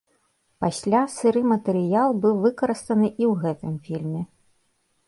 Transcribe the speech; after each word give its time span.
Пасля 0.63 1.01
сыры 1.15 1.43
матэрыял 1.51 2.09
быў 2.25 2.35
выкарыстаны 2.47 3.07
і 3.21 3.31
ў 3.31 3.39
гэтым 3.45 3.73
фільме. 3.89 4.21